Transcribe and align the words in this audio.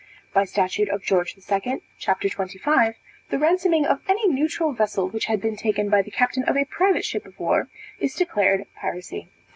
By 0.33 0.45
statute 0.45 0.89
of 0.89 1.03
George 1.03 1.37
II. 1.37 1.41
c. 1.95 2.29
25, 2.29 2.95
the 3.29 3.37
ransoming 3.37 3.85
of 3.85 4.01
any 4.09 4.27
neutral 4.27 4.71
vessel, 4.73 5.07
which 5.07 5.25
has 5.25 5.39
been 5.39 5.55
taken 5.55 5.91
by 5.91 6.01
the 6.01 6.09
captain 6.09 6.43
of 6.45 6.57
a 6.57 6.65
private 6.65 7.05
ship 7.05 7.23
of 7.27 7.39
war, 7.39 7.69
is 7.99 8.15
declared 8.15 8.65
piracy. 8.75 9.29